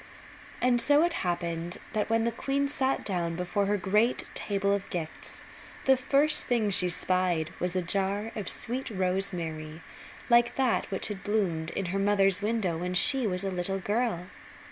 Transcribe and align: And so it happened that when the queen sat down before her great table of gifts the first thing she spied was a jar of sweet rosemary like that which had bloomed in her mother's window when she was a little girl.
And 0.63 0.81
so 0.81 1.03
it 1.03 1.13
happened 1.21 1.77
that 1.93 2.09
when 2.09 2.23
the 2.23 2.31
queen 2.31 2.67
sat 2.67 3.05
down 3.05 3.35
before 3.35 3.67
her 3.67 3.77
great 3.77 4.31
table 4.33 4.73
of 4.73 4.89
gifts 4.89 5.45
the 5.85 5.95
first 5.95 6.47
thing 6.47 6.71
she 6.71 6.89
spied 6.89 7.51
was 7.59 7.75
a 7.75 7.83
jar 7.83 8.31
of 8.35 8.49
sweet 8.49 8.89
rosemary 8.89 9.83
like 10.27 10.55
that 10.55 10.89
which 10.89 11.09
had 11.09 11.23
bloomed 11.23 11.69
in 11.75 11.85
her 11.93 11.99
mother's 11.99 12.41
window 12.41 12.77
when 12.79 12.95
she 12.95 13.27
was 13.27 13.43
a 13.43 13.51
little 13.51 13.77
girl. 13.77 14.25